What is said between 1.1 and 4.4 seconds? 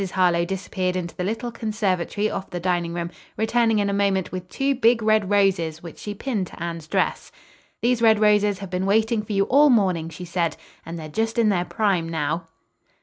the little conservatory off the dining room, returning in a moment